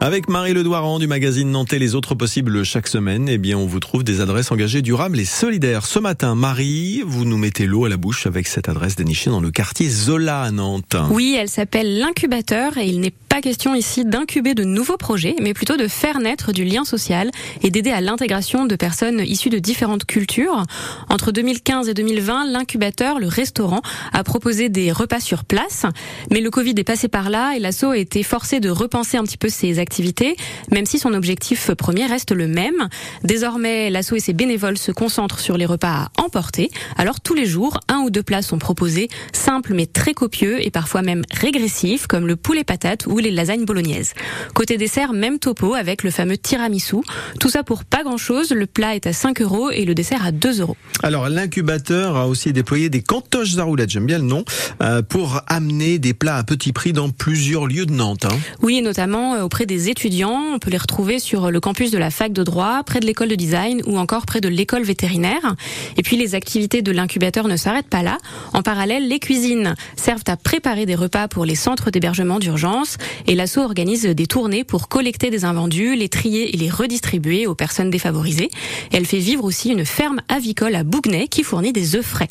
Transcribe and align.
Avec 0.00 0.28
Marie 0.28 0.54
Ledoiran 0.54 1.00
du 1.00 1.08
magazine 1.08 1.50
Nantais 1.50 1.80
Les 1.80 1.96
Autres 1.96 2.14
Possibles 2.14 2.62
chaque 2.62 2.86
semaine, 2.86 3.28
eh 3.28 3.36
bien, 3.36 3.58
on 3.58 3.66
vous 3.66 3.80
trouve 3.80 4.04
des 4.04 4.20
adresses 4.20 4.52
engagées 4.52 4.80
durables 4.80 5.18
et 5.18 5.24
solidaires. 5.24 5.86
Ce 5.86 5.98
matin, 5.98 6.36
Marie, 6.36 7.02
vous 7.04 7.24
nous 7.24 7.36
mettez 7.36 7.66
l'eau 7.66 7.84
à 7.84 7.88
la 7.88 7.96
bouche 7.96 8.24
avec 8.24 8.46
cette 8.46 8.68
adresse 8.68 8.94
dénichée 8.94 9.28
dans 9.28 9.40
le 9.40 9.50
quartier 9.50 9.88
Zola 9.88 10.42
à 10.42 10.52
Nantes. 10.52 10.94
Oui, 11.10 11.36
elle 11.36 11.48
s'appelle 11.48 11.98
l'incubateur 11.98 12.78
et 12.78 12.86
il 12.86 13.00
n'est 13.00 13.12
pas 13.38 13.42
question 13.42 13.76
ici 13.76 14.04
d'incuber 14.04 14.54
de 14.54 14.64
nouveaux 14.64 14.96
projets, 14.96 15.36
mais 15.40 15.54
plutôt 15.54 15.76
de 15.76 15.86
faire 15.86 16.18
naître 16.18 16.50
du 16.50 16.64
lien 16.64 16.84
social 16.84 17.30
et 17.62 17.70
d'aider 17.70 17.92
à 17.92 18.00
l'intégration 18.00 18.66
de 18.66 18.74
personnes 18.74 19.20
issues 19.20 19.48
de 19.48 19.60
différentes 19.60 20.06
cultures. 20.06 20.64
Entre 21.08 21.30
2015 21.30 21.88
et 21.88 21.94
2020, 21.94 22.46
l'incubateur, 22.46 23.20
le 23.20 23.28
restaurant, 23.28 23.80
a 24.12 24.24
proposé 24.24 24.70
des 24.70 24.90
repas 24.90 25.20
sur 25.20 25.44
place, 25.44 25.86
mais 26.32 26.40
le 26.40 26.50
Covid 26.50 26.74
est 26.78 26.84
passé 26.84 27.06
par 27.06 27.30
là 27.30 27.52
et 27.54 27.60
l'asso 27.60 27.84
a 27.84 27.96
été 27.96 28.24
forcé 28.24 28.58
de 28.58 28.70
repenser 28.70 29.18
un 29.18 29.22
petit 29.22 29.36
peu 29.36 29.48
ses 29.48 29.78
activités, 29.78 30.34
même 30.72 30.86
si 30.86 30.98
son 30.98 31.14
objectif 31.14 31.70
premier 31.74 32.06
reste 32.06 32.32
le 32.32 32.48
même. 32.48 32.88
Désormais, 33.22 33.88
l'asso 33.90 34.14
et 34.14 34.20
ses 34.20 34.32
bénévoles 34.32 34.78
se 34.78 34.90
concentrent 34.90 35.38
sur 35.38 35.56
les 35.56 35.66
repas 35.66 36.10
à 36.16 36.22
emporter. 36.24 36.72
Alors 36.96 37.20
tous 37.20 37.34
les 37.34 37.46
jours, 37.46 37.78
un 37.86 37.98
ou 37.98 38.10
deux 38.10 38.24
plats 38.24 38.42
sont 38.42 38.58
proposés, 38.58 39.08
simples 39.32 39.74
mais 39.74 39.86
très 39.86 40.14
copieux 40.14 40.64
et 40.66 40.72
parfois 40.72 41.02
même 41.02 41.22
régressifs, 41.30 42.08
comme 42.08 42.26
le 42.26 42.34
poulet 42.34 42.64
patate 42.64 43.06
ou 43.06 43.18
les 43.18 43.27
lasagnes 43.30 43.64
bolognaises. 43.64 44.14
Côté 44.54 44.76
dessert, 44.76 45.12
même 45.12 45.38
topo 45.38 45.74
avec 45.74 46.02
le 46.02 46.10
fameux 46.10 46.36
tiramisu. 46.36 46.96
Tout 47.40 47.50
ça 47.50 47.62
pour 47.62 47.84
pas 47.84 48.02
grand 48.02 48.16
chose. 48.16 48.50
Le 48.50 48.66
plat 48.66 48.94
est 48.94 49.06
à 49.06 49.12
5 49.12 49.40
euros 49.42 49.70
et 49.70 49.84
le 49.84 49.94
dessert 49.94 50.24
à 50.24 50.32
2 50.32 50.60
euros. 50.60 50.76
Alors 51.02 51.28
l'incubateur 51.28 52.16
a 52.16 52.26
aussi 52.26 52.52
déployé 52.52 52.90
des 52.90 53.02
cantoches 53.02 53.56
à 53.58 53.64
roulettes, 53.64 53.90
j'aime 53.90 54.06
bien 54.06 54.18
le 54.18 54.24
nom, 54.24 54.44
euh, 54.82 55.02
pour 55.02 55.42
amener 55.46 55.98
des 55.98 56.14
plats 56.14 56.36
à 56.36 56.44
petit 56.44 56.72
prix 56.72 56.92
dans 56.92 57.10
plusieurs 57.10 57.66
lieux 57.66 57.86
de 57.86 57.92
Nantes. 57.92 58.24
Hein. 58.24 58.36
Oui, 58.62 58.82
notamment 58.82 59.34
euh, 59.34 59.42
auprès 59.42 59.66
des 59.66 59.88
étudiants. 59.88 60.42
On 60.54 60.58
peut 60.58 60.70
les 60.70 60.78
retrouver 60.78 61.18
sur 61.18 61.50
le 61.50 61.60
campus 61.60 61.90
de 61.90 61.98
la 61.98 62.10
fac 62.10 62.32
de 62.32 62.42
droit, 62.42 62.82
près 62.84 63.00
de 63.00 63.06
l'école 63.06 63.28
de 63.28 63.34
design 63.34 63.82
ou 63.86 63.98
encore 63.98 64.26
près 64.26 64.40
de 64.40 64.48
l'école 64.48 64.82
vétérinaire. 64.82 65.54
Et 65.96 66.02
puis 66.02 66.16
les 66.16 66.34
activités 66.34 66.82
de 66.82 66.92
l'incubateur 66.92 67.48
ne 67.48 67.56
s'arrêtent 67.56 67.88
pas 67.88 68.02
là. 68.02 68.18
En 68.52 68.62
parallèle, 68.62 69.08
les 69.08 69.18
cuisines 69.18 69.74
servent 69.96 70.24
à 70.26 70.36
préparer 70.36 70.86
des 70.86 70.94
repas 70.94 71.28
pour 71.28 71.44
les 71.44 71.54
centres 71.54 71.90
d'hébergement 71.90 72.38
d'urgence 72.38 72.96
et 73.26 73.34
l'asso 73.34 73.58
organise 73.58 74.04
des 74.04 74.26
tournées 74.26 74.64
pour 74.64 74.88
collecter 74.88 75.30
des 75.30 75.44
invendus, 75.44 75.96
les 75.96 76.08
trier 76.08 76.54
et 76.54 76.56
les 76.56 76.70
redistribuer 76.70 77.46
aux 77.46 77.54
personnes 77.54 77.90
défavorisées. 77.90 78.50
Elle 78.92 79.06
fait 79.06 79.18
vivre 79.18 79.44
aussi 79.44 79.70
une 79.70 79.84
ferme 79.84 80.20
avicole 80.28 80.74
à 80.74 80.84
Bougnay 80.84 81.28
qui 81.28 81.42
fournit 81.42 81.72
des 81.72 81.96
œufs 81.96 82.04
frais. 82.04 82.28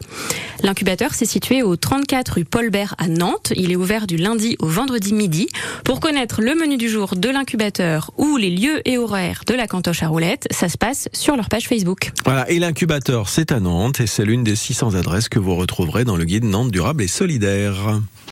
L'incubateur 0.63 1.13
s'est 1.13 1.25
situé 1.25 1.61
au 1.61 1.75
34 1.75 2.29
rue 2.35 2.45
Paul 2.45 2.69
Bert 2.69 2.95
à 2.97 3.07
Nantes. 3.07 3.53
Il 3.55 3.71
est 3.71 3.75
ouvert 3.75 4.07
du 4.07 4.17
lundi 4.17 4.55
au 4.59 4.67
vendredi 4.67 5.13
midi. 5.13 5.47
Pour 5.83 5.99
connaître 5.99 6.41
le 6.41 6.55
menu 6.55 6.77
du 6.77 6.89
jour 6.89 7.15
de 7.15 7.29
l'incubateur 7.29 8.11
ou 8.17 8.37
les 8.37 8.49
lieux 8.49 8.81
et 8.85 8.97
horaires 8.97 9.43
de 9.45 9.53
la 9.53 9.67
cantoche 9.67 10.03
à 10.03 10.07
roulettes, 10.07 10.47
ça 10.51 10.69
se 10.69 10.77
passe 10.77 11.09
sur 11.13 11.35
leur 11.35 11.49
page 11.49 11.67
Facebook. 11.67 12.11
Voilà, 12.25 12.49
et 12.49 12.59
l'incubateur, 12.59 13.29
c'est 13.29 13.51
à 13.51 13.59
Nantes 13.59 13.99
et 13.99 14.07
c'est 14.07 14.25
l'une 14.25 14.43
des 14.43 14.55
600 14.55 14.95
adresses 14.95 15.29
que 15.29 15.39
vous 15.39 15.55
retrouverez 15.55 16.05
dans 16.05 16.15
le 16.15 16.25
guide 16.25 16.43
Nantes 16.43 16.71
durable 16.71 17.03
et 17.03 17.07
solidaire. 17.07 17.99